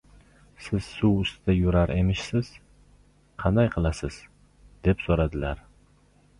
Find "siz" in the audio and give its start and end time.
0.27-0.87